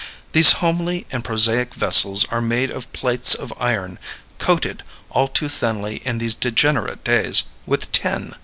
These 0.31 0.53
homely 0.53 1.05
and 1.11 1.23
prosaic 1.23 1.75
vessels 1.75 2.25
are 2.31 2.41
made 2.41 2.71
of 2.71 2.91
plates 2.91 3.35
of 3.35 3.53
iron, 3.61 3.99
coated, 4.39 4.81
all 5.11 5.27
too 5.27 5.47
thinly 5.47 5.97
in 5.97 6.17
these 6.17 6.33
degenerate 6.33 7.03
days, 7.03 7.43
with 7.67 7.91
tin. 7.91 8.33